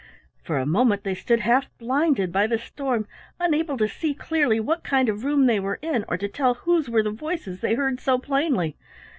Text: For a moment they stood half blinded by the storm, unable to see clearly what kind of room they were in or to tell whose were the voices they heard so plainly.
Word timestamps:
For 0.41 0.57
a 0.57 0.65
moment 0.65 1.03
they 1.03 1.13
stood 1.13 1.41
half 1.41 1.67
blinded 1.77 2.31
by 2.31 2.47
the 2.47 2.57
storm, 2.57 3.05
unable 3.39 3.77
to 3.77 3.87
see 3.87 4.15
clearly 4.15 4.59
what 4.59 4.83
kind 4.83 5.09
of 5.09 5.23
room 5.23 5.45
they 5.45 5.59
were 5.59 5.77
in 5.83 6.05
or 6.07 6.17
to 6.17 6.27
tell 6.27 6.55
whose 6.55 6.89
were 6.89 7.03
the 7.03 7.11
voices 7.11 7.59
they 7.61 7.75
heard 7.75 7.99
so 7.99 8.17
plainly. 8.17 8.75